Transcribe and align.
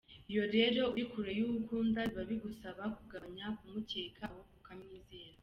Iyo 0.31 0.43
rero 0.55 0.81
uri 0.93 1.03
kure 1.11 1.31
y’uwo 1.37 1.55
ukunda 1.61 1.99
biba 2.09 2.23
bigusaba 2.31 2.83
kugabanya 2.97 3.45
kumukeka 3.57 4.21
ahubwo 4.27 4.53
ukamwizera. 4.61 5.37